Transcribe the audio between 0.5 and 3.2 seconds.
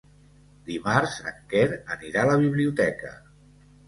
Dimarts en Quer anirà a la biblioteca.